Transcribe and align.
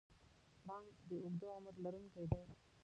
پړانګ 0.63 0.87
د 1.07 1.09
اوږده 1.23 1.47
عمر 1.57 1.75
لرونکی 1.83 2.25
دی. 2.31 2.43